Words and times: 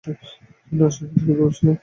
তিনি 0.03 0.77
রাজনীতি 0.79 1.15
থেকে 1.19 1.33
দূরে 1.37 1.53
ছিলেন। 1.57 1.75